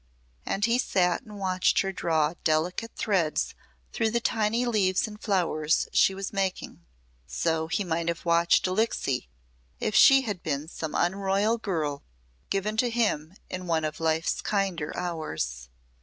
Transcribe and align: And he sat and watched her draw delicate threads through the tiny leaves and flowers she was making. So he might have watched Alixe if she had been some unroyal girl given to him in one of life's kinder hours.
And 0.47 0.65
he 0.65 0.79
sat 0.79 1.21
and 1.21 1.37
watched 1.37 1.81
her 1.81 1.91
draw 1.91 2.33
delicate 2.43 2.89
threads 2.95 3.53
through 3.93 4.09
the 4.09 4.19
tiny 4.19 4.65
leaves 4.65 5.07
and 5.07 5.21
flowers 5.21 5.87
she 5.93 6.15
was 6.15 6.33
making. 6.33 6.83
So 7.27 7.67
he 7.67 7.83
might 7.83 8.07
have 8.07 8.25
watched 8.25 8.65
Alixe 8.65 9.27
if 9.79 9.93
she 9.93 10.21
had 10.23 10.41
been 10.41 10.67
some 10.67 10.95
unroyal 10.95 11.59
girl 11.59 12.01
given 12.49 12.77
to 12.77 12.89
him 12.89 13.35
in 13.47 13.67
one 13.67 13.85
of 13.85 13.99
life's 13.99 14.41
kinder 14.41 14.91
hours. 14.97 15.69